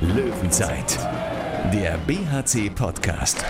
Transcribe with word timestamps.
Löwenzeit, 0.00 0.98
der 1.72 1.96
BHC-Podcast. 2.06 3.44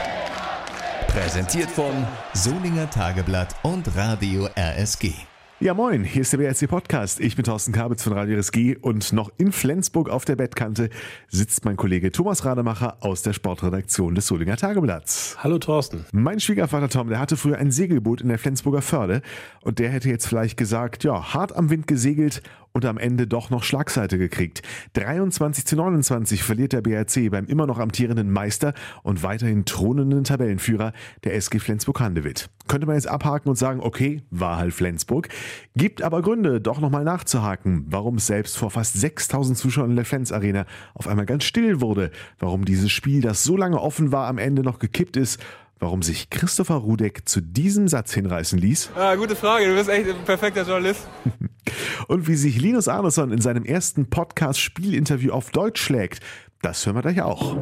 Präsentiert 1.09 1.71
von 1.71 2.07
Solinger 2.35 2.91
Tageblatt 2.91 3.55
und 3.63 3.97
Radio 3.97 4.49
RSG. 4.57 5.13
Ja, 5.61 5.75
moin, 5.75 6.03
hier 6.03 6.23
ist 6.23 6.33
der 6.33 6.39
BRC 6.39 6.69
Podcast. 6.69 7.21
Ich 7.21 7.37
bin 7.37 7.45
Thorsten 7.45 7.73
Kabitz 7.73 8.03
von 8.03 8.13
Radio 8.13 8.37
RSG 8.37 8.77
und 8.81 9.13
noch 9.13 9.31
in 9.39 9.53
Flensburg 9.53 10.11
auf 10.11 10.25
der 10.25 10.35
Bettkante 10.35 10.91
sitzt 11.29 11.65
mein 11.65 11.77
Kollege 11.77 12.11
Thomas 12.11 12.45
Rademacher 12.45 12.97
aus 12.99 13.23
der 13.23 13.33
Sportredaktion 13.33 14.17
des 14.17 14.27
Solinger 14.27 14.57
Tageblatts. 14.57 15.37
Hallo 15.39 15.59
Thorsten. 15.59 16.05
Mein 16.11 16.41
Schwiegervater 16.41 16.89
Tom, 16.89 17.09
der 17.11 17.21
hatte 17.21 17.37
früher 17.37 17.59
ein 17.59 17.71
Segelboot 17.71 18.23
in 18.23 18.29
der 18.29 18.39
Flensburger 18.39 18.83
Förde 18.83 19.23
und 19.61 19.79
der 19.79 19.91
hätte 19.91 20.09
jetzt 20.09 20.27
vielleicht 20.27 20.57
gesagt, 20.57 21.05
ja, 21.05 21.33
hart 21.33 21.55
am 21.55 21.71
Wind 21.71 21.87
gesegelt 21.87 22.43
und 22.73 22.85
am 22.85 22.99
Ende 22.99 23.27
doch 23.27 23.51
noch 23.51 23.63
Schlagseite 23.63 24.19
gekriegt. 24.19 24.63
23 24.95 25.67
zu 25.67 25.77
29 25.77 26.43
verliert 26.43 26.73
der 26.73 26.81
BRC 26.81 27.31
beim 27.31 27.47
immer 27.47 27.67
noch 27.67 27.79
amtierenden 27.79 28.31
Meister 28.31 28.75
und 29.03 29.23
weiterhin 29.23 29.65
thronenden 29.65 30.25
Tabellenführer 30.25 30.93
der 31.25 31.35
SG 31.35 31.59
Flensburg-Handewitt. 31.59 32.49
Könnte 32.69 32.87
man 32.87 32.97
jetzt 32.97 33.09
abhaken 33.09 33.49
und 33.49 33.57
sagen, 33.57 33.81
okay, 33.81 34.23
war 34.31 34.57
halt 34.57 34.73
Flensburg. 34.73 35.29
Gibt 35.77 36.03
aber 36.03 36.23
Gründe, 36.23 36.61
doch 36.61 36.81
nochmal 36.81 37.05
nachzuhaken, 37.05 37.85
warum 37.89 38.17
es 38.17 38.27
selbst 38.27 38.57
vor 38.57 38.71
fast 38.71 38.95
6000 38.95 39.59
Zuschauern 39.59 39.91
in 39.91 39.97
der 39.97 40.05
Flens 40.05 40.33
Arena 40.33 40.65
auf 40.95 41.09
einmal 41.09 41.27
ganz 41.27 41.45
still 41.45 41.81
wurde, 41.81 42.11
warum 42.39 42.65
dieses 42.65 42.91
Spiel, 42.91 43.21
das 43.21 43.45
so 43.45 43.57
lange 43.57 43.81
offen 43.81 44.13
war, 44.13 44.29
am 44.29 44.39
Ende 44.39 44.63
noch 44.63 44.79
gekippt 44.79 45.17
ist 45.17 45.41
warum 45.83 46.01
sich 46.01 46.31
Christopher 46.31 46.77
Rudek 46.77 47.29
zu 47.29 47.41
diesem 47.41 47.89
Satz 47.89 48.15
hinreißen 48.15 48.57
ließ? 48.57 48.91
Ah, 48.95 49.17
gute 49.17 49.35
Frage, 49.35 49.67
du 49.67 49.75
bist 49.75 49.91
echt 49.91 50.09
ein 50.09 50.25
perfekter 50.25 50.63
Journalist. 50.63 51.09
Und 52.13 52.29
wie 52.29 52.35
sich 52.35 52.61
Linus 52.61 52.89
Arneson 52.89 53.33
in 53.33 53.41
seinem 53.41 53.65
ersten 53.65 54.11
Podcast-Spielinterview 54.11 55.33
auf 55.33 55.49
Deutsch 55.49 55.81
schlägt, 55.81 56.21
das 56.61 56.85
hören 56.85 56.97
wir 56.97 57.01
gleich 57.01 57.23
auch. 57.23 57.57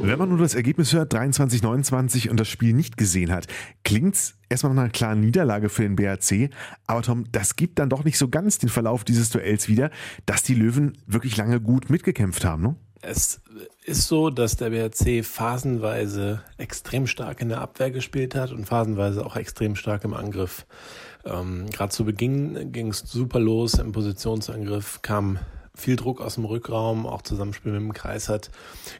Wenn 0.00 0.18
man 0.18 0.30
nur 0.30 0.38
das 0.38 0.54
Ergebnis 0.54 0.94
hört, 0.94 1.14
23-29 1.14 2.30
und 2.30 2.40
das 2.40 2.48
Spiel 2.48 2.72
nicht 2.72 2.96
gesehen 2.96 3.30
hat, 3.30 3.46
klingt's 3.84 4.38
erstmal 4.48 4.72
nach 4.72 4.84
einer 4.84 4.92
klaren 4.92 5.20
Niederlage 5.20 5.68
für 5.68 5.82
den 5.82 5.94
BRC. 5.94 6.48
Aber 6.86 7.02
Tom, 7.02 7.24
das 7.32 7.54
gibt 7.56 7.78
dann 7.78 7.90
doch 7.90 8.04
nicht 8.04 8.16
so 8.16 8.30
ganz 8.30 8.56
den 8.56 8.70
Verlauf 8.70 9.04
dieses 9.04 9.28
Duells 9.28 9.68
wieder, 9.68 9.90
dass 10.24 10.42
die 10.42 10.54
Löwen 10.54 10.96
wirklich 11.06 11.36
lange 11.36 11.60
gut 11.60 11.90
mitgekämpft 11.90 12.46
haben, 12.46 12.62
ne? 12.62 12.76
Es 13.06 13.40
ist 13.84 14.08
so, 14.08 14.30
dass 14.30 14.56
der 14.56 14.70
BRC 14.70 15.24
phasenweise 15.24 16.40
extrem 16.56 17.06
stark 17.06 17.42
in 17.42 17.50
der 17.50 17.60
Abwehr 17.60 17.90
gespielt 17.90 18.34
hat 18.34 18.50
und 18.50 18.66
phasenweise 18.66 19.26
auch 19.26 19.36
extrem 19.36 19.76
stark 19.76 20.04
im 20.04 20.14
Angriff. 20.14 20.64
Ähm, 21.24 21.66
Gerade 21.70 21.92
zu 21.92 22.04
Beginn 22.04 22.72
ging 22.72 22.88
es 22.88 23.00
super 23.00 23.40
los 23.40 23.74
im 23.74 23.92
Positionsangriff, 23.92 25.02
kam 25.02 25.38
viel 25.76 25.96
Druck 25.96 26.20
aus 26.20 26.36
dem 26.36 26.44
Rückraum, 26.44 27.06
auch 27.06 27.22
Zusammenspiel 27.22 27.72
mit 27.72 27.80
dem 27.80 27.92
Kreis 27.92 28.28
hat 28.28 28.50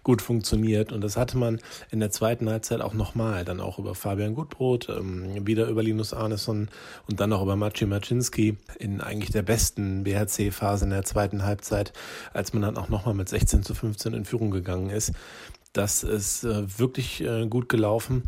gut 0.03 0.20
funktioniert. 0.22 0.92
Und 0.92 1.03
das 1.03 1.16
hatte 1.16 1.39
man 1.39 1.61
in 1.91 2.00
der 2.00 2.11
zweiten 2.11 2.48
Halbzeit 2.48 2.81
auch 2.81 2.94
nochmal, 2.94 3.44
dann 3.44 3.61
auch 3.61 3.78
über 3.78 3.94
Fabian 3.94 4.34
Gutbrot, 4.34 4.89
ähm, 4.89 5.47
wieder 5.47 5.69
über 5.69 5.83
Linus 5.83 6.12
Arneson 6.12 6.69
und 7.08 7.20
dann 7.20 7.33
auch 7.33 7.42
über 7.42 7.56
Maciej 7.56 7.86
Maczynski 7.86 8.56
in 8.78 9.00
eigentlich 9.00 9.31
der 9.31 9.42
besten 9.42 10.05
BHC-Phase 10.05 10.84
in 10.84 10.91
der 10.91 11.05
zweiten 11.05 11.44
Halbzeit, 11.44 11.92
als 12.33 12.53
man 12.53 12.62
dann 12.62 12.77
auch 12.77 12.88
nochmal 12.88 13.14
mit 13.14 13.28
16 13.28 13.62
zu 13.62 13.75
15 13.75 14.12
in 14.12 14.25
Führung 14.25 14.50
gegangen 14.50 14.91
ist. 14.91 15.12
Das 15.72 16.03
ist 16.03 16.44
äh, 16.44 16.78
wirklich 16.78 17.20
äh, 17.20 17.47
gut 17.47 17.69
gelaufen. 17.69 18.25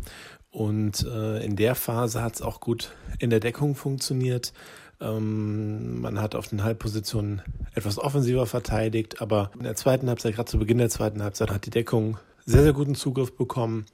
Und 0.49 1.05
äh, 1.05 1.43
in 1.43 1.55
der 1.55 1.75
Phase 1.75 2.23
hat 2.23 2.35
es 2.35 2.41
auch 2.41 2.61
gut 2.61 2.91
in 3.19 3.29
der 3.29 3.39
Deckung 3.39 3.75
funktioniert. 3.75 4.53
Ähm, 4.99 6.01
man 6.01 6.19
hat 6.19 6.35
auf 6.35 6.47
den 6.47 6.63
Halbpositionen 6.63 7.41
etwas 7.73 7.99
offensiver 7.99 8.45
verteidigt, 8.45 9.21
aber 9.21 9.51
in 9.55 9.63
der 9.63 9.75
zweiten 9.75 10.09
Halbzeit, 10.09 10.35
gerade 10.35 10.49
zu 10.49 10.57
Beginn 10.57 10.79
der 10.79 10.89
zweiten 10.89 11.21
Halbzeit, 11.21 11.51
hat 11.51 11.65
die 11.65 11.71
Deckung 11.71 12.17
sehr, 12.45 12.63
sehr 12.63 12.73
guten 12.73 12.95
Zugriff 12.95 13.35
bekommen. 13.35 13.85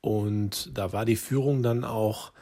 Und 0.00 0.76
da 0.76 0.92
war 0.92 1.06
die 1.06 1.16
Führung 1.16 1.62
dann 1.62 1.84
auch, 1.84 2.32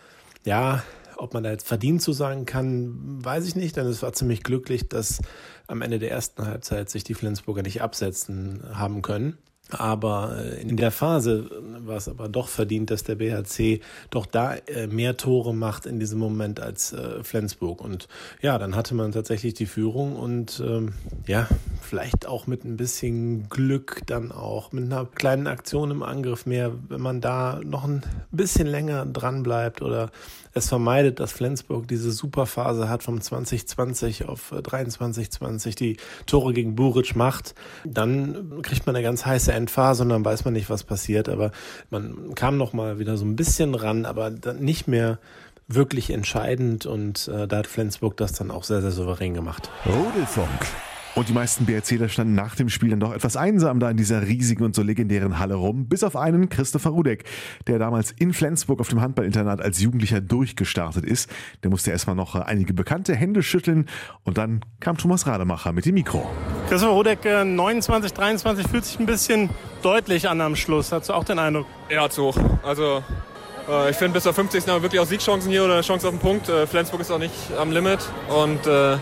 ja, 0.45 0.83
ob 1.17 1.35
man 1.35 1.45
da 1.45 1.51
jetzt 1.51 1.69
verdient 1.69 2.03
zu 2.03 2.13
sagen 2.13 2.47
kann, 2.47 3.25
weiß 3.25 3.47
ich 3.47 3.55
nicht, 3.55 3.77
denn 3.77 3.87
es 3.87 4.03
war 4.03 4.13
ziemlich 4.13 4.43
glücklich, 4.43 4.89
dass 4.89 5.21
am 5.69 5.81
Ende 5.81 6.01
der 6.01 6.11
ersten 6.11 6.45
Halbzeit 6.45 6.91
sich 6.91 7.05
die 7.05 7.15
Flensburger 7.15 7.63
nicht 7.63 7.81
absetzen 7.81 8.63
haben 8.73 9.03
können. 9.03 9.39
Aber 9.71 10.37
äh, 10.39 10.61
in 10.61 10.77
der 10.77 10.91
Phase 10.91 11.49
war 11.87 11.97
es 11.97 12.09
aber 12.09 12.29
doch 12.29 12.49
verdient, 12.49 12.91
dass 12.91 13.05
der 13.05 13.15
BHC 13.15 13.81
doch 14.11 14.27
da 14.27 14.55
äh, 14.55 14.87
mehr 14.87 15.17
Tore 15.17 15.55
macht 15.55 15.87
in 15.87 15.99
diesem 15.99 16.19
Moment 16.19 16.61
als 16.61 16.93
äh, 16.93 17.23
Flensburg. 17.23 17.81
Und 17.81 18.09
ja, 18.43 18.59
dann 18.59 18.77
hatte 18.77 18.95
man 18.95 19.13
tatsächlich 19.13 19.55
die 19.55 19.67
Führung 19.67 20.17
und 20.17 20.63
ähm, 20.65 20.95
ja, 21.27 21.49
vielleicht 21.83 22.27
auch 22.27 22.47
mit 22.47 22.65
ein 22.65 22.77
bisschen 22.77 23.49
Glück 23.49 24.03
dann 24.07 24.33
auch, 24.33 24.73
mit 24.73 24.85
einer 24.85 25.05
kleinen 25.07 25.47
Aktion 25.47 25.91
im 25.91 26.03
Angriff 26.03 26.47
mehr, 26.47 26.73
wenn 26.89 27.01
man 27.01 27.21
da 27.21 27.61
noch 27.65 27.85
ein 27.85 28.03
bisschen 28.31 28.67
länger 28.67 29.07
dran 29.07 29.43
bleibt 29.43 29.83
oder 29.83 30.11
es 30.55 30.69
vermeidet, 30.69 31.19
dass 31.21 31.33
Flensburg 31.33 31.89
diese 31.89 32.13
Superphase 32.13 32.89
hat 32.89 33.03
vom 33.03 33.21
2020 33.21 34.29
auf 34.29 34.51
2320 34.51 35.75
die 35.75 35.97
Tore 36.27 36.53
gegen 36.53 36.75
Buric 36.75 37.17
macht, 37.17 37.55
dann 37.85 38.61
kriegt 38.63 38.87
man 38.87 38.95
eine 38.95 39.03
ganz 39.03 39.25
heiße 39.25 39.53
Endphase 39.53 40.03
und 40.03 40.11
dann 40.11 40.25
weiß 40.25 40.45
man 40.45 40.55
nicht, 40.55 40.69
was 40.69 40.85
passiert. 40.85 41.29
Aber 41.29 41.53
man 41.91 42.35
kam 42.35 42.59
noch 42.59 42.73
mal 42.73 42.99
wieder 42.99 43.17
so 43.17 43.25
ein 43.25 43.37
bisschen 43.37 43.75
ran, 43.75 44.05
aber 44.05 44.31
dann 44.31 44.61
nicht 44.61 44.89
mehr 44.89 45.19
wirklich 45.69 46.11
entscheidend 46.11 46.87
und 46.87 47.29
äh, 47.29 47.47
da 47.47 47.59
hat 47.59 47.67
Flensburg 47.67 48.17
das 48.17 48.33
dann 48.33 48.51
auch 48.51 48.65
sehr, 48.65 48.83
sehr 48.83 48.91
souverän 48.91 49.35
gemacht. 49.35 49.71
Rudelfunk. 49.87 50.67
Und 51.15 51.29
die 51.29 51.35
meisten 51.35 51.67
BRCler 51.67 52.09
standen 52.09 52.35
nach 52.35 52.57
dem 52.57 52.71
Spiel 52.71 52.91
dann 52.91 53.01
doch 53.01 53.13
etwas 53.13 53.37
einsam 53.37 53.81
da 53.81 53.91
in 53.91 53.99
dieser 53.99 54.27
riesigen 54.27 54.65
und 54.65 54.75
so 54.75 54.83
legendären 54.83 55.39
Halle 55.39 55.55
rum, 55.55 55.87
bis 55.87 56.05
auf 56.05 56.17
einen 56.17 56.49
Christopher 56.49 56.91
Rudek, 56.91 57.25
der 57.67 57.79
damals 57.79 58.13
in 58.13 58.33
Flensburg 58.33 58.81
auf 58.81 58.89
dem 58.89 59.03
Handballinternat 59.03 59.61
als 59.61 59.81
Jugendlicher 59.81 60.23
durchgestartet 60.23 61.05
ist. 61.05 61.29
Der 61.63 61.71
musste 61.71 61.91
erstmal 61.91 62.17
noch 62.17 62.35
einige 62.35 62.73
bekannte 62.73 63.15
Hände 63.15 63.43
schütteln 63.43 63.89
und 64.25 64.39
dann 64.39 64.65
kam 64.81 64.97
Thomas 64.97 65.27
Rademacher 65.27 65.73
mit 65.73 65.85
dem 65.85 65.95
Mikro. 65.95 66.31
Christopher 66.71 66.93
Rudek, 66.95 67.25
29, 67.25 68.13
23, 68.15 68.67
fühlt 68.69 68.85
sich 68.85 68.99
ein 68.99 69.07
bisschen 69.07 69.51
deutlich 69.83 70.31
an 70.31 70.41
am 70.41 70.57
Schluss. 70.57 70.93
Hast 70.93 71.11
du 71.11 71.13
auch 71.13 71.25
den 71.25 71.39
Eindruck? 71.39 71.67
Ja, 71.91 72.09
zu 72.09 72.25
hoch. 72.25 72.39
Also 72.63 73.03
äh, 73.69 73.91
ich 73.91 73.97
finde 73.97 74.15
bis 74.15 74.23
zur 74.23 74.33
50. 74.33 74.67
haben 74.67 74.77
wir 74.77 74.83
wirklich 74.83 75.01
auch 75.01 75.07
Siegchancen 75.07 75.51
hier 75.51 75.65
oder 75.65 75.83
Chance 75.83 76.07
auf 76.07 76.15
den 76.15 76.21
Punkt. 76.21 76.49
Äh, 76.49 76.67
Flensburg 76.67 77.03
ist 77.03 77.11
auch 77.11 77.19
nicht 77.19 77.35
am 77.61 77.71
Limit 77.71 78.01
und 78.29 78.67
äh, 78.67 78.97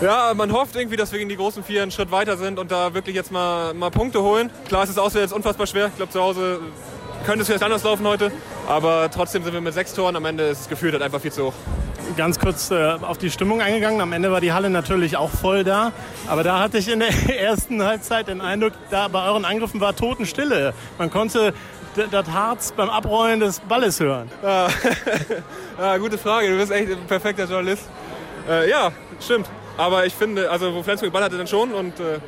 ja, 0.00 0.32
man 0.34 0.52
hofft 0.52 0.76
irgendwie, 0.76 0.96
dass 0.96 1.12
wir 1.12 1.18
gegen 1.18 1.28
die 1.28 1.36
großen 1.36 1.64
vier 1.64 1.82
einen 1.82 1.90
Schritt 1.90 2.10
weiter 2.10 2.36
sind 2.36 2.58
und 2.58 2.70
da 2.70 2.94
wirklich 2.94 3.16
jetzt 3.16 3.32
mal, 3.32 3.72
mal 3.74 3.90
Punkte 3.90 4.22
holen. 4.22 4.50
Klar 4.68 4.84
ist 4.84 4.90
es 4.90 4.98
auswärts 4.98 5.32
unfassbar 5.32 5.66
schwer. 5.66 5.86
Ich 5.88 5.96
glaube, 5.96 6.12
zu 6.12 6.20
Hause 6.20 6.60
könnte 7.24 7.40
es 7.40 7.46
vielleicht 7.48 7.64
anders 7.64 7.82
laufen 7.82 8.06
heute. 8.06 8.30
Aber 8.68 9.10
trotzdem 9.10 9.42
sind 9.42 9.54
wir 9.54 9.60
mit 9.60 9.74
sechs 9.74 9.94
Toren. 9.94 10.16
Am 10.16 10.24
Ende 10.24 10.44
ist 10.44 10.62
es 10.62 10.68
gefühlt 10.68 10.92
halt 10.92 11.02
einfach 11.02 11.20
viel 11.20 11.32
zu 11.32 11.46
hoch. 11.46 11.54
Ganz 12.16 12.38
kurz 12.38 12.70
äh, 12.70 12.92
auf 13.00 13.18
die 13.18 13.30
Stimmung 13.30 13.60
eingegangen. 13.60 14.00
Am 14.00 14.12
Ende 14.12 14.30
war 14.30 14.40
die 14.40 14.52
Halle 14.52 14.70
natürlich 14.70 15.16
auch 15.16 15.30
voll 15.30 15.64
da. 15.64 15.92
Aber 16.28 16.42
da 16.42 16.60
hatte 16.60 16.78
ich 16.78 16.88
in 16.88 17.00
der 17.00 17.10
ersten 17.40 17.82
Halbzeit 17.82 18.28
den 18.28 18.40
Eindruck, 18.40 18.72
da 18.90 19.08
bei 19.08 19.26
euren 19.26 19.44
Angriffen 19.44 19.80
war 19.80 19.96
Totenstille. 19.96 20.74
Man 20.98 21.10
konnte 21.10 21.52
das 22.10 22.30
Harz 22.30 22.72
beim 22.72 22.90
Abrollen 22.90 23.40
des 23.40 23.60
Balles 23.60 23.98
hören. 23.98 24.30
Ja, 24.42 24.68
ja 25.78 25.96
gute 25.98 26.18
Frage. 26.18 26.50
Du 26.50 26.58
bist 26.58 26.70
echt 26.70 26.92
ein 26.92 27.06
perfekter 27.08 27.44
Journalist. 27.44 27.88
Äh, 28.48 28.70
ja, 28.70 28.92
stimmt. 29.20 29.48
Aber 29.76 30.06
ich 30.06 30.14
finde, 30.14 30.50
also 30.50 30.74
wo 30.74 30.82
Flensburg 30.82 31.12
Ball 31.12 31.24
hatte, 31.24 31.36
dann 31.36 31.46
schon. 31.46 31.72
Und 31.72 31.98
äh, 32.00 32.18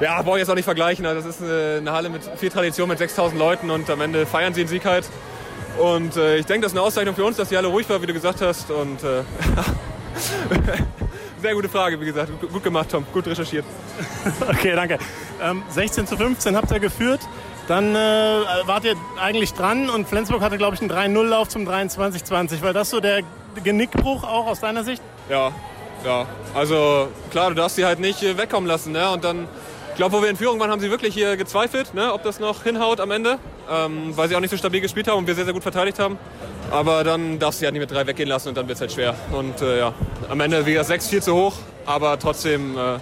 ja, 0.00 0.22
brauche 0.22 0.36
ich 0.36 0.40
jetzt 0.40 0.50
auch 0.50 0.54
nicht 0.54 0.64
vergleichen. 0.64 1.04
Also, 1.06 1.26
das 1.26 1.36
ist 1.36 1.42
eine, 1.42 1.78
eine, 1.78 1.92
Halle 1.92 2.08
mit 2.08 2.22
viel 2.36 2.50
Tradition, 2.50 2.88
mit 2.88 2.98
6000 2.98 3.38
Leuten 3.38 3.70
und 3.70 3.90
am 3.90 4.00
Ende 4.00 4.26
feiern 4.26 4.54
sie 4.54 4.62
den 4.62 4.68
Sieg 4.68 4.84
halt. 4.84 5.06
Und 5.78 6.16
äh, 6.16 6.36
ich 6.38 6.46
denke, 6.46 6.62
das 6.62 6.72
ist 6.72 6.78
eine 6.78 6.86
Auszeichnung 6.86 7.14
für 7.14 7.24
uns, 7.24 7.36
dass 7.36 7.48
die 7.48 7.56
Halle 7.56 7.68
ruhig 7.68 7.88
war, 7.88 8.00
wie 8.02 8.06
du 8.06 8.12
gesagt 8.12 8.40
hast. 8.40 8.70
Und 8.70 9.02
äh, 9.02 9.22
sehr 11.42 11.54
gute 11.54 11.68
Frage, 11.68 12.00
wie 12.00 12.06
gesagt. 12.06 12.30
Gut, 12.40 12.52
gut 12.52 12.64
gemacht, 12.64 12.90
Tom. 12.90 13.06
Gut 13.12 13.26
recherchiert. 13.26 13.64
okay, 14.48 14.74
danke. 14.74 14.98
Ähm, 15.42 15.62
16 15.70 16.06
zu 16.06 16.16
15 16.16 16.56
habt 16.56 16.70
ihr 16.70 16.80
geführt. 16.80 17.20
Dann 17.68 17.94
äh, 17.94 17.98
wart 18.64 18.84
ihr 18.84 18.94
eigentlich 19.20 19.52
dran 19.52 19.90
und 19.90 20.08
Flensburg 20.08 20.40
hatte, 20.40 20.56
glaube 20.56 20.74
ich, 20.74 20.80
einen 20.80 20.90
3-0-Lauf 20.90 21.48
zum 21.48 21.68
23-20. 21.68 22.62
War 22.62 22.72
das 22.72 22.90
so 22.90 23.00
der 23.00 23.20
Genickbruch 23.62 24.24
auch 24.24 24.46
aus 24.46 24.60
deiner 24.60 24.84
Sicht? 24.84 25.02
Ja, 25.28 25.52
ja, 26.04 26.26
also 26.54 27.08
klar, 27.30 27.50
du 27.50 27.54
darfst 27.54 27.76
sie 27.76 27.84
halt 27.84 28.00
nicht 28.00 28.22
äh, 28.22 28.36
wegkommen 28.36 28.68
lassen. 28.68 28.92
Ne? 28.92 29.10
Und 29.10 29.24
dann, 29.24 29.48
ich 29.90 29.96
glaube, 29.96 30.16
wo 30.16 30.22
wir 30.22 30.30
in 30.30 30.36
Führung 30.36 30.60
waren, 30.60 30.70
haben 30.70 30.80
sie 30.80 30.90
wirklich 30.90 31.14
hier 31.14 31.36
gezweifelt, 31.36 31.94
ne? 31.94 32.12
ob 32.12 32.22
das 32.22 32.40
noch 32.40 32.62
hinhaut 32.62 33.00
am 33.00 33.10
Ende, 33.10 33.38
ähm, 33.70 34.16
weil 34.16 34.28
sie 34.28 34.36
auch 34.36 34.40
nicht 34.40 34.50
so 34.50 34.56
stabil 34.56 34.80
gespielt 34.80 35.08
haben 35.08 35.18
und 35.18 35.26
wir 35.26 35.34
sehr, 35.34 35.44
sehr 35.44 35.54
gut 35.54 35.62
verteidigt 35.62 35.98
haben. 35.98 36.18
Aber 36.70 37.02
dann 37.02 37.38
darfst 37.38 37.58
du 37.58 37.60
sie 37.60 37.66
halt 37.66 37.74
nicht 37.74 37.80
mit 37.80 37.90
drei 37.90 38.06
weggehen 38.06 38.28
lassen 38.28 38.48
und 38.48 38.56
dann 38.56 38.68
wird 38.68 38.76
es 38.76 38.80
halt 38.80 38.92
schwer. 38.92 39.14
Und 39.32 39.60
äh, 39.62 39.78
ja, 39.78 39.94
am 40.28 40.40
Ende, 40.40 40.64
wie 40.66 40.72
gesagt, 40.72 40.88
6 40.88 41.08
viel 41.08 41.22
zu 41.22 41.34
hoch, 41.34 41.54
aber 41.86 42.18
trotzdem 42.18 42.76
äh, 42.76 42.98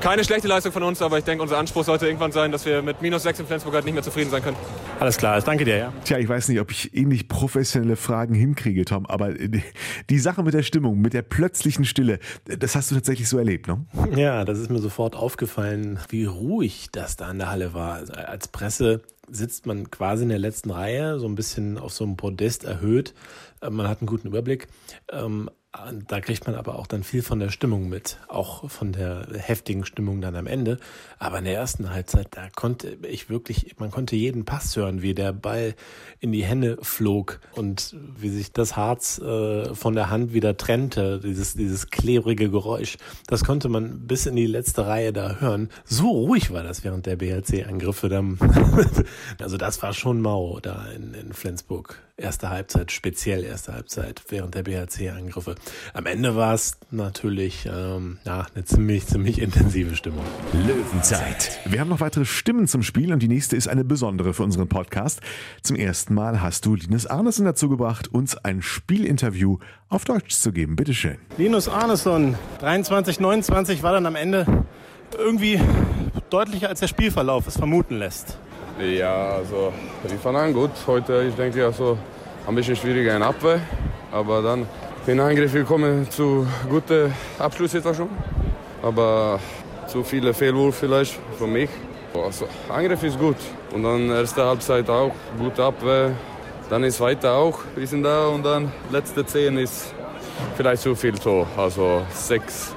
keine 0.00 0.24
schlechte 0.24 0.48
Leistung 0.48 0.72
von 0.72 0.82
uns, 0.82 1.02
aber 1.02 1.18
ich 1.18 1.24
denke, 1.24 1.42
unser 1.42 1.58
Anspruch 1.58 1.84
sollte 1.84 2.06
irgendwann 2.06 2.32
sein, 2.32 2.52
dass 2.52 2.64
wir 2.64 2.82
mit 2.82 3.02
minus 3.02 3.24
6 3.24 3.40
in 3.40 3.46
Flensburg 3.46 3.74
halt 3.74 3.84
nicht 3.84 3.94
mehr 3.94 4.02
zufrieden 4.02 4.30
sein 4.30 4.42
können. 4.42 4.56
Alles 5.00 5.16
klar, 5.16 5.40
danke 5.40 5.64
dir, 5.64 5.76
ja. 5.76 5.92
Tja, 6.04 6.18
ich 6.18 6.28
weiß 6.28 6.48
nicht, 6.48 6.60
ob 6.60 6.72
ich 6.72 6.92
ähnlich 6.94 7.28
professionelle 7.28 7.94
Fragen 7.94 8.34
hinkriege, 8.34 8.84
Tom, 8.84 9.06
aber 9.06 9.32
die 9.32 10.18
Sache 10.18 10.42
mit 10.42 10.54
der 10.54 10.64
Stimmung, 10.64 11.00
mit 11.00 11.12
der 11.12 11.22
plötzlichen 11.22 11.84
Stille, 11.84 12.18
das 12.44 12.74
hast 12.74 12.90
du 12.90 12.96
tatsächlich 12.96 13.28
so 13.28 13.38
erlebt, 13.38 13.68
ne? 13.68 13.86
Ja, 14.16 14.44
das 14.44 14.58
ist 14.58 14.70
mir 14.70 14.80
sofort 14.80 15.14
aufgefallen, 15.14 16.00
wie 16.08 16.24
ruhig 16.24 16.88
das 16.90 17.16
da 17.16 17.30
in 17.30 17.38
der 17.38 17.50
Halle 17.50 17.74
war. 17.74 17.94
Also 17.94 18.12
als 18.14 18.48
Presse 18.48 19.02
sitzt 19.30 19.66
man 19.66 19.90
quasi 19.90 20.24
in 20.24 20.30
der 20.30 20.38
letzten 20.38 20.70
Reihe, 20.70 21.20
so 21.20 21.26
ein 21.26 21.36
bisschen 21.36 21.78
auf 21.78 21.92
so 21.92 22.04
einem 22.04 22.16
Podest 22.16 22.64
erhöht. 22.64 23.14
Man 23.60 23.88
hat 23.88 24.00
einen 24.00 24.06
guten 24.06 24.28
Überblick. 24.28 24.68
Ähm, 25.10 25.50
da 26.08 26.20
kriegt 26.20 26.46
man 26.46 26.56
aber 26.56 26.78
auch 26.78 26.86
dann 26.86 27.02
viel 27.02 27.22
von 27.22 27.38
der 27.38 27.50
Stimmung 27.50 27.90
mit, 27.90 28.18
auch 28.28 28.70
von 28.70 28.92
der 28.92 29.28
heftigen 29.36 29.84
Stimmung 29.84 30.22
dann 30.22 30.34
am 30.34 30.46
Ende. 30.46 30.78
Aber 31.18 31.38
in 31.38 31.44
der 31.44 31.54
ersten 31.54 31.90
Halbzeit, 31.90 32.28
da 32.30 32.48
konnte 32.48 32.96
ich 33.06 33.28
wirklich, 33.28 33.76
man 33.78 33.90
konnte 33.90 34.16
jeden 34.16 34.46
Pass 34.46 34.74
hören, 34.76 35.02
wie 35.02 35.14
der 35.14 35.32
Ball 35.32 35.74
in 36.20 36.32
die 36.32 36.42
Hände 36.42 36.78
flog 36.80 37.40
und 37.52 37.94
wie 38.16 38.30
sich 38.30 38.52
das 38.52 38.76
Harz 38.76 39.18
äh, 39.18 39.74
von 39.74 39.94
der 39.94 40.08
Hand 40.08 40.32
wieder 40.32 40.56
trennte, 40.56 41.20
dieses, 41.20 41.54
dieses 41.54 41.90
klebrige 41.90 42.50
Geräusch. 42.50 42.96
Das 43.26 43.44
konnte 43.44 43.68
man 43.68 44.06
bis 44.06 44.24
in 44.24 44.36
die 44.36 44.46
letzte 44.46 44.86
Reihe 44.86 45.12
da 45.12 45.36
hören. 45.36 45.68
So 45.84 46.10
ruhig 46.10 46.50
war 46.50 46.62
das 46.62 46.82
während 46.82 47.04
der 47.04 47.16
BLC-Angriffe. 47.16 48.08
also 49.38 49.56
das 49.58 49.82
war 49.82 49.92
schon 49.92 50.22
mau 50.22 50.60
da 50.60 50.86
in, 50.86 51.12
in 51.12 51.32
Flensburg 51.34 52.02
erste 52.18 52.50
Halbzeit, 52.50 52.90
speziell 52.92 53.44
erste 53.48 53.72
Halbzeit 53.72 54.22
während 54.28 54.54
der 54.54 54.62
BHC-Angriffe. 54.62 55.56
Am 55.94 56.06
Ende 56.06 56.36
war 56.36 56.54
es 56.54 56.78
natürlich 56.90 57.68
ähm, 57.70 58.18
ja, 58.24 58.46
eine 58.54 58.64
ziemlich, 58.64 59.06
ziemlich 59.06 59.40
intensive 59.40 59.96
Stimmung. 59.96 60.24
Löwenzeit. 60.52 61.58
Wir 61.64 61.80
haben 61.80 61.88
noch 61.88 62.00
weitere 62.00 62.24
Stimmen 62.24 62.68
zum 62.68 62.82
Spiel 62.82 63.12
und 63.12 63.22
die 63.22 63.28
nächste 63.28 63.56
ist 63.56 63.68
eine 63.68 63.84
besondere 63.84 64.34
für 64.34 64.42
unseren 64.42 64.68
Podcast. 64.68 65.20
Zum 65.62 65.76
ersten 65.76 66.14
Mal 66.14 66.40
hast 66.40 66.64
du 66.66 66.74
Linus 66.74 67.06
Arneson 67.06 67.44
dazu 67.44 67.68
gebracht, 67.68 68.08
uns 68.08 68.36
ein 68.36 68.62
Spielinterview 68.62 69.58
auf 69.88 70.04
Deutsch 70.04 70.34
zu 70.36 70.52
geben. 70.52 70.76
Bitteschön. 70.76 71.18
Linus 71.38 71.68
Arneson, 71.68 72.36
23, 72.60 73.20
29 73.20 73.82
war 73.82 73.92
dann 73.92 74.06
am 74.06 74.16
Ende 74.16 74.66
irgendwie 75.16 75.60
deutlicher 76.30 76.68
als 76.68 76.80
der 76.80 76.88
Spielverlauf 76.88 77.46
es 77.46 77.56
vermuten 77.56 77.98
lässt. 77.98 78.38
Ja, 78.78 79.30
also 79.30 79.72
wir 80.06 80.18
fangen 80.18 80.36
an 80.36 80.52
gut. 80.52 80.70
Heute, 80.86 81.26
ich 81.28 81.34
denke, 81.34 81.64
also 81.64 81.98
ein 82.48 82.54
bisschen 82.54 82.76
schwieriger 82.76 83.14
in 83.14 83.22
Abwehr. 83.22 83.60
Aber 84.10 84.40
dann 84.40 84.66
in 85.06 85.20
Angriff 85.20 85.52
gekommen 85.52 86.10
zu 86.10 86.46
guten 86.68 87.12
Abschlusssituation. 87.38 88.08
Aber 88.82 89.38
zu 89.86 90.02
viele 90.02 90.32
Fehlwurf 90.32 90.76
vielleicht 90.76 91.18
von 91.38 91.52
mich. 91.52 91.68
Also, 92.14 92.48
Angriff 92.70 93.02
ist 93.02 93.18
gut. 93.18 93.36
Und 93.72 93.82
dann 93.82 94.10
erste 94.10 94.44
Halbzeit 94.44 94.88
auch, 94.88 95.12
gute 95.38 95.62
Abwehr. 95.62 96.12
Dann 96.70 96.84
ist 96.84 97.00
weiter 97.00 97.34
auch, 97.34 97.58
wir 97.76 97.86
sind 97.86 98.02
da. 98.02 98.28
Und 98.28 98.44
dann 98.44 98.72
letzte 98.90 99.24
zehn 99.26 99.58
ist 99.58 99.92
vielleicht 100.56 100.82
zu 100.82 100.94
viel 100.94 101.18
Tor. 101.18 101.46
Also 101.56 102.02
sechs, 102.12 102.74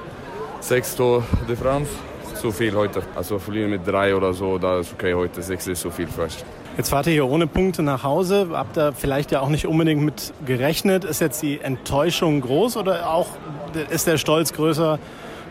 sechs 0.60 0.94
Tor 0.94 1.24
Differenz 1.48 1.88
zu 2.34 2.52
viel 2.52 2.74
heute. 2.74 3.02
Also 3.14 3.38
verlieren 3.38 3.70
mit 3.70 3.86
drei 3.86 4.14
oder 4.14 4.34
so, 4.34 4.58
da 4.58 4.80
ist 4.80 4.92
okay. 4.92 5.14
Heute 5.14 5.40
sechs 5.40 5.66
ist 5.66 5.80
zu 5.80 5.90
viel 5.90 6.08
vielleicht. 6.08 6.44
Jetzt 6.76 6.88
fahrt 6.88 7.06
ihr 7.06 7.12
hier 7.12 7.26
ohne 7.26 7.46
Punkte 7.46 7.82
nach 7.82 8.02
Hause. 8.02 8.48
Habt 8.52 8.78
ihr 8.78 8.94
vielleicht 8.94 9.30
ja 9.30 9.40
auch 9.40 9.50
nicht 9.50 9.66
unbedingt 9.66 10.00
mit 10.00 10.32
gerechnet? 10.46 11.04
Ist 11.04 11.20
jetzt 11.20 11.42
die 11.42 11.60
Enttäuschung 11.60 12.40
groß 12.40 12.78
oder 12.78 13.10
auch 13.10 13.26
ist 13.90 14.06
der 14.06 14.16
Stolz 14.16 14.54
größer, 14.54 14.98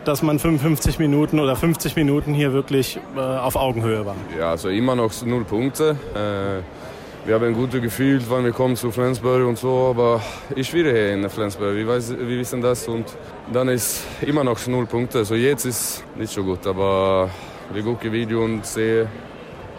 dass 0.03 0.23
man 0.23 0.39
55 0.39 0.97
Minuten 0.97 1.39
oder 1.39 1.56
50 1.56 1.95
Minuten 1.95 2.33
hier 2.33 2.53
wirklich 2.53 3.00
äh, 3.15 3.19
auf 3.19 3.56
Augenhöhe 3.56 4.03
war? 4.03 4.15
Ja, 4.38 4.50
also 4.50 4.69
immer 4.69 4.95
noch 4.95 5.13
null 5.23 5.44
Punkte. 5.44 5.95
Äh, 6.15 7.27
wir 7.27 7.35
haben 7.35 7.45
ein 7.45 7.53
gutes 7.53 7.79
Gefühl, 7.83 8.19
wann 8.27 8.44
wir 8.44 8.51
kommen 8.51 8.75
zu 8.75 8.89
Flensburg 8.89 9.45
und 9.45 9.59
so, 9.59 9.89
aber 9.91 10.23
ich 10.56 10.73
wieder 10.73 10.89
hier 10.89 11.13
in 11.13 11.29
Flensburg, 11.29 11.75
wir, 11.75 11.88
weiß, 11.88 12.18
wir 12.18 12.39
wissen 12.39 12.62
das 12.62 12.88
und 12.88 13.06
dann 13.53 13.68
ist 13.69 14.03
immer 14.21 14.44
noch 14.44 14.65
null 14.65 14.88
Punkte. 14.88 15.19
Also 15.19 15.35
jetzt 15.35 15.65
ist 15.65 16.03
nicht 16.18 16.33
so 16.33 16.44
gut, 16.44 16.65
aber 16.65 17.29
wir 17.71 17.83
gucken 17.83 18.12
Video 18.12 18.44
und 18.44 18.65
sehen, 18.65 19.07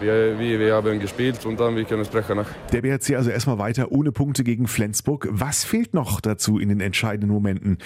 wie, 0.03 0.39
wie 0.39 0.59
wir 0.59 0.75
haben 0.75 1.01
gespielt 1.01 1.45
und 1.47 1.59
dann 1.61 1.77
wir 1.77 1.85
können 1.85 2.05
sprechen 2.05 2.37
nach. 2.37 2.47
Der 2.73 2.83
BRC 2.83 3.17
also 3.17 3.31
erstmal 3.31 3.59
weiter 3.59 3.93
ohne 3.93 4.13
Punkte 4.13 4.45
gegen 4.45 4.67
Flensburg. 4.67 5.29
Was 5.31 5.65
fehlt 5.65 5.95
noch 5.95 6.21
dazu 6.21 6.59
in 6.59 6.69
den 6.69 6.81
entscheidenden 6.81 7.31
Momenten? 7.31 7.79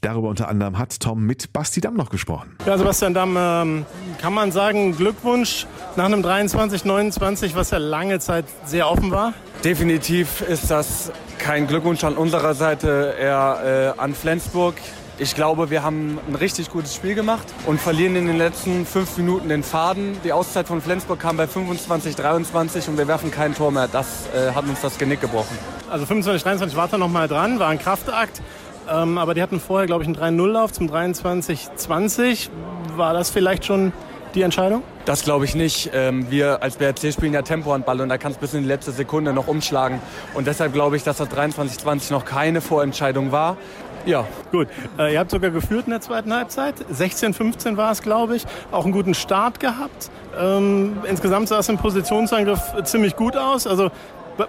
Darüber 0.00 0.28
unter 0.28 0.48
anderem 0.48 0.78
hat 0.78 1.00
Tom 1.00 1.24
mit 1.24 1.52
Basti 1.52 1.80
Damm 1.80 1.94
noch 1.94 2.10
gesprochen. 2.10 2.56
Ja, 2.66 2.78
Sebastian 2.78 3.14
Damm, 3.14 3.36
ähm, 3.38 3.86
kann 4.20 4.34
man 4.34 4.52
sagen, 4.52 4.96
Glückwunsch 4.96 5.66
nach 5.96 6.04
einem 6.04 6.22
23-29, 6.22 7.54
was 7.54 7.70
ja 7.70 7.78
lange 7.78 8.18
Zeit 8.18 8.44
sehr 8.64 8.90
offen 8.90 9.10
war? 9.10 9.32
Definitiv 9.64 10.42
ist 10.42 10.70
das 10.70 11.10
kein 11.38 11.66
Glückwunsch 11.66 12.04
an 12.04 12.16
unserer 12.16 12.54
Seite, 12.54 13.14
eher 13.18 13.94
äh, 13.96 14.00
an 14.00 14.14
Flensburg. 14.14 14.74
Ich 15.16 15.36
glaube, 15.36 15.70
wir 15.70 15.84
haben 15.84 16.18
ein 16.28 16.34
richtig 16.34 16.70
gutes 16.70 16.92
Spiel 16.92 17.14
gemacht 17.14 17.46
und 17.66 17.80
verlieren 17.80 18.16
in 18.16 18.26
den 18.26 18.36
letzten 18.36 18.84
fünf 18.84 19.16
Minuten 19.16 19.48
den 19.48 19.62
Faden. 19.62 20.16
Die 20.24 20.32
Auszeit 20.32 20.66
von 20.66 20.80
Flensburg 20.80 21.20
kam 21.20 21.36
bei 21.36 21.46
25, 21.46 22.16
23 22.16 22.88
und 22.88 22.98
wir 22.98 23.06
werfen 23.06 23.30
kein 23.30 23.54
Tor 23.54 23.70
mehr. 23.70 23.86
Das 23.86 24.26
äh, 24.34 24.52
hat 24.52 24.64
uns 24.64 24.80
das 24.80 24.98
Genick 24.98 25.20
gebrochen. 25.20 25.56
Also 25.88 26.04
25, 26.04 26.42
23 26.42 26.76
war 26.76 26.88
da 26.88 26.98
noch 26.98 27.08
mal 27.08 27.28
dran, 27.28 27.60
war 27.60 27.68
ein 27.68 27.78
Kraftakt. 27.78 28.42
Ähm, 28.90 29.16
aber 29.16 29.34
die 29.34 29.42
hatten 29.42 29.60
vorher, 29.60 29.86
glaube 29.86 30.02
ich, 30.02 30.08
einen 30.08 30.40
3-0-Lauf 30.40 30.72
zum 30.72 30.90
23-20. 30.90 32.48
War 32.96 33.14
das 33.14 33.30
vielleicht 33.30 33.64
schon 33.64 33.92
die 34.34 34.42
Entscheidung? 34.42 34.82
Das 35.04 35.22
glaube 35.22 35.44
ich 35.44 35.54
nicht. 35.54 35.90
Ähm, 35.94 36.28
wir 36.28 36.60
als 36.60 36.76
BRC 36.76 37.12
spielen 37.12 37.34
ja 37.34 37.42
Tempohandball 37.42 38.00
und 38.00 38.08
da 38.08 38.18
kann 38.18 38.32
es 38.32 38.38
bis 38.38 38.52
in 38.52 38.62
die 38.62 38.68
letzte 38.68 38.90
Sekunde 38.90 39.32
noch 39.32 39.46
umschlagen. 39.46 40.00
Und 40.34 40.48
deshalb 40.48 40.72
glaube 40.72 40.96
ich, 40.96 41.04
dass 41.04 41.18
das 41.18 41.28
23-20 41.30 42.10
noch 42.10 42.24
keine 42.24 42.60
Vorentscheidung 42.60 43.30
war. 43.30 43.56
Ja. 44.06 44.26
Gut. 44.52 44.68
Äh, 44.98 45.14
ihr 45.14 45.18
habt 45.18 45.30
sogar 45.30 45.50
geführt 45.50 45.86
in 45.86 45.90
der 45.90 46.00
zweiten 46.00 46.32
Halbzeit. 46.32 46.74
16, 46.90 47.34
15 47.34 47.76
war 47.76 47.90
es, 47.90 48.02
glaube 48.02 48.36
ich. 48.36 48.44
Auch 48.70 48.84
einen 48.84 48.92
guten 48.92 49.14
Start 49.14 49.60
gehabt. 49.60 50.10
Ähm, 50.38 50.98
insgesamt 51.08 51.48
sah 51.48 51.58
es 51.58 51.68
im 51.68 51.78
Positionsangriff 51.78 52.60
ziemlich 52.84 53.16
gut 53.16 53.36
aus. 53.36 53.66
Also 53.66 53.90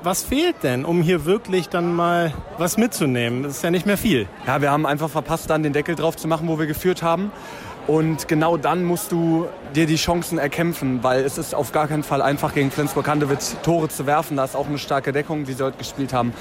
was 0.02 0.24
fehlt 0.24 0.64
denn, 0.64 0.84
um 0.84 1.02
hier 1.02 1.26
wirklich 1.26 1.70
dann 1.70 1.94
mal 1.94 2.34
was 2.58 2.78
mitzunehmen? 2.78 3.44
Das 3.44 3.58
ist 3.58 3.64
ja 3.64 3.72
nicht 3.72 3.86
mehr 3.86 3.98
viel. 3.98 4.28
Ja, 4.48 4.62
wir 4.62 4.72
haben 4.72 4.86
einfach 4.86 5.10
verpasst, 5.10 5.50
dann 5.50 5.64
den 5.64 5.74
Deckel 5.74 5.96
drauf 5.96 6.18
zu 6.18 6.28
machen, 6.28 6.48
wo 6.48 6.58
wir 6.58 6.66
geführt 6.66 7.04
haben. 7.04 7.32
Und 7.88 8.28
genau 8.28 8.58
dann 8.58 8.84
musst 8.84 9.12
du 9.12 9.48
dir 9.76 9.86
die 9.86 9.98
Chancen 9.98 10.40
erkämpfen, 10.40 11.04
weil 11.04 11.24
es 11.24 11.38
ist 11.38 11.54
auf 11.54 11.72
gar 11.72 11.88
keinen 11.88 12.02
Fall 12.02 12.22
einfach 12.22 12.54
gegen 12.56 12.72
Flensburg-Handewitt 12.72 13.58
Tore 13.62 13.90
zu 13.90 14.08
werfen. 14.08 14.38
Da 14.38 14.46
ist 14.46 14.56
auch 14.56 14.68
eine 14.68 14.80
starke 14.80 15.12
Deckung, 15.12 15.46
die 15.46 15.54
sie 15.54 15.64
heute 15.64 15.78
gespielt 15.78 16.12
haben. 16.12 16.34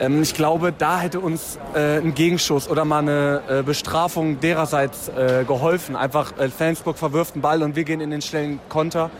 Ähm, 0.00 0.20
ich 0.20 0.34
glaube, 0.34 0.72
da 0.76 0.98
hätte 0.98 1.20
uns 1.20 1.58
äh, 1.74 1.98
ein 1.98 2.14
Gegenschuss 2.14 2.68
oder 2.68 2.84
mal 2.84 2.98
eine 2.98 3.42
äh, 3.48 3.62
Bestrafung 3.62 4.40
dererseits 4.40 5.08
äh, 5.10 5.44
geholfen. 5.46 5.94
Einfach 5.94 6.36
äh, 6.38 6.48
Flensburg 6.48 6.98
verwirft 6.98 7.34
einen 7.34 7.42
Ball 7.42 7.62
und 7.62 7.76
wir 7.76 7.84
gehen 7.84 8.00
in 8.00 8.10
den 8.10 8.22
schnellen 8.22 8.58
Konter. 8.68 9.10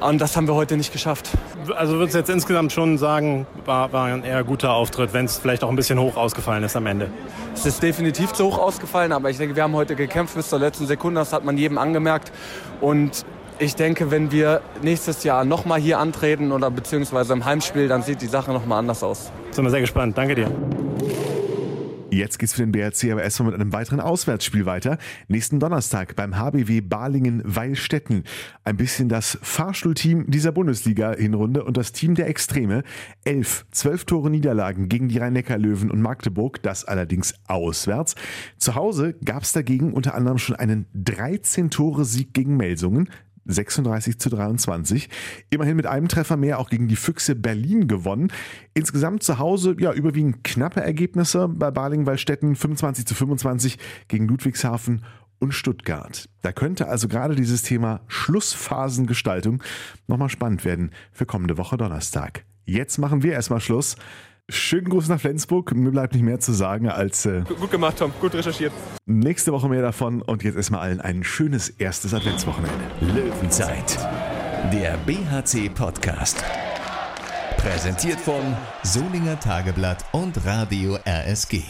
Und 0.00 0.20
das 0.20 0.36
haben 0.36 0.46
wir 0.46 0.54
heute 0.54 0.76
nicht 0.76 0.92
geschafft. 0.92 1.30
Also 1.76 1.94
würdest 1.94 2.14
du 2.14 2.18
jetzt 2.18 2.30
insgesamt 2.30 2.72
schon 2.72 2.98
sagen, 2.98 3.46
war, 3.64 3.92
war 3.92 4.06
ein 4.06 4.22
eher 4.22 4.44
guter 4.44 4.72
Auftritt, 4.72 5.12
wenn 5.12 5.24
es 5.24 5.38
vielleicht 5.38 5.64
auch 5.64 5.70
ein 5.70 5.76
bisschen 5.76 5.98
hoch 5.98 6.16
ausgefallen 6.16 6.62
ist 6.62 6.76
am 6.76 6.86
Ende? 6.86 7.10
Es 7.54 7.66
ist 7.66 7.82
definitiv 7.82 8.32
zu 8.32 8.44
hoch 8.44 8.58
ausgefallen, 8.58 9.12
aber 9.12 9.30
ich 9.30 9.38
denke, 9.38 9.56
wir 9.56 9.64
haben 9.64 9.74
heute 9.74 9.96
gekämpft 9.96 10.36
bis 10.36 10.48
zur 10.48 10.60
letzten 10.60 10.86
Sekunde. 10.86 11.20
Das 11.20 11.32
hat 11.32 11.44
man 11.44 11.58
jedem 11.58 11.78
angemerkt. 11.78 12.30
Und 12.80 13.24
ich 13.58 13.74
denke, 13.74 14.12
wenn 14.12 14.30
wir 14.30 14.60
nächstes 14.82 15.24
Jahr 15.24 15.44
nochmal 15.44 15.80
hier 15.80 15.98
antreten 15.98 16.52
oder 16.52 16.70
beziehungsweise 16.70 17.32
im 17.32 17.44
Heimspiel, 17.44 17.88
dann 17.88 18.02
sieht 18.02 18.22
die 18.22 18.26
Sache 18.26 18.52
nochmal 18.52 18.78
anders 18.78 19.02
aus. 19.02 19.32
Sind 19.50 19.64
wir 19.64 19.70
sehr 19.70 19.80
gespannt. 19.80 20.16
Danke 20.16 20.36
dir. 20.36 20.50
Jetzt 22.10 22.38
geht's 22.38 22.54
für 22.54 22.62
den 22.62 22.72
BRC 22.72 23.12
aber 23.12 23.22
erstmal 23.22 23.50
mit 23.50 23.60
einem 23.60 23.72
weiteren 23.74 24.00
Auswärtsspiel 24.00 24.64
weiter. 24.64 24.96
Nächsten 25.28 25.60
Donnerstag 25.60 26.16
beim 26.16 26.38
HBW 26.38 26.80
Balingen-Weilstetten. 26.80 28.24
Ein 28.64 28.76
bisschen 28.78 29.10
das 29.10 29.38
Fahrstuhlteam 29.42 30.24
dieser 30.30 30.52
Bundesliga-Hinrunde 30.52 31.64
und 31.64 31.76
das 31.76 31.92
Team 31.92 32.14
der 32.14 32.28
Extreme. 32.28 32.82
Elf, 33.24 33.66
zwölf 33.72 34.06
Tore 34.06 34.30
Niederlagen 34.30 34.88
gegen 34.88 35.08
die 35.08 35.18
Rhein-Neckar-Löwen 35.18 35.90
und 35.90 36.00
Magdeburg, 36.00 36.62
das 36.62 36.86
allerdings 36.86 37.34
auswärts. 37.46 38.14
Zu 38.56 38.74
Hause 38.74 39.14
gab's 39.22 39.52
dagegen 39.52 39.92
unter 39.92 40.14
anderem 40.14 40.38
schon 40.38 40.56
einen 40.56 40.86
13-Tore-Sieg 40.94 42.32
gegen 42.32 42.56
Melsungen. 42.56 43.10
36 43.48 44.18
zu 44.18 44.30
23. 44.30 45.08
Immerhin 45.50 45.76
mit 45.76 45.86
einem 45.86 46.08
Treffer 46.08 46.36
mehr 46.36 46.58
auch 46.58 46.70
gegen 46.70 46.86
die 46.86 46.96
Füchse 46.96 47.34
Berlin 47.34 47.88
gewonnen. 47.88 48.32
Insgesamt 48.74 49.22
zu 49.22 49.38
Hause 49.38 49.74
ja 49.80 49.92
überwiegend 49.92 50.44
knappe 50.44 50.80
Ergebnisse 50.80 51.48
bei 51.48 51.70
Baling-Wallstätten 51.70 52.54
25 52.54 53.06
zu 53.06 53.14
25 53.14 53.78
gegen 54.06 54.28
Ludwigshafen 54.28 55.02
und 55.40 55.52
Stuttgart. 55.52 56.28
Da 56.42 56.52
könnte 56.52 56.88
also 56.88 57.08
gerade 57.08 57.34
dieses 57.34 57.62
Thema 57.62 58.00
Schlussphasengestaltung 58.08 59.62
nochmal 60.06 60.28
spannend 60.28 60.64
werden 60.64 60.90
für 61.12 61.26
kommende 61.26 61.58
Woche 61.58 61.76
Donnerstag. 61.76 62.44
Jetzt 62.64 62.98
machen 62.98 63.22
wir 63.22 63.32
erstmal 63.32 63.60
Schluss. 63.60 63.96
Schönen 64.50 64.88
Gruß 64.88 65.08
nach 65.08 65.20
Flensburg. 65.20 65.74
Mir 65.74 65.90
bleibt 65.90 66.14
nicht 66.14 66.22
mehr 66.22 66.40
zu 66.40 66.52
sagen 66.52 66.88
als 66.88 67.26
äh, 67.26 67.42
Gut 67.60 67.70
gemacht, 67.70 67.98
Tom. 67.98 68.12
Gut 68.18 68.34
recherchiert. 68.34 68.72
nächste 69.04 69.52
Woche 69.52 69.68
mehr 69.68 69.82
davon. 69.82 70.22
Und 70.22 70.42
jetzt 70.42 70.56
erstmal 70.56 70.80
allen 70.80 71.00
ein 71.02 71.22
schönes 71.22 71.68
erstes 71.68 72.14
Adventswochenende. 72.14 72.84
Löwenzeit, 73.00 73.98
der 74.72 74.96
BHC-Podcast. 75.04 76.42
Präsentiert 77.58 78.18
von 78.20 78.56
Solinger 78.84 79.38
Tageblatt 79.38 80.04
und 80.12 80.42
Radio 80.46 80.96
RSG. 81.06 81.62